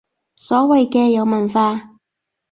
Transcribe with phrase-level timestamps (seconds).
[0.35, 1.91] 所謂嘅有文化